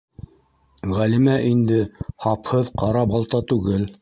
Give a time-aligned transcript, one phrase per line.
[0.99, 1.79] Ғәлимә инде
[2.27, 3.91] һапһыҙ ҡара балта түгел.